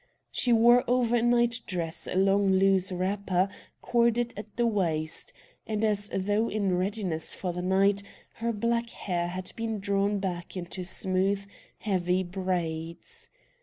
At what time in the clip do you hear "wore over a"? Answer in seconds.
0.51-1.21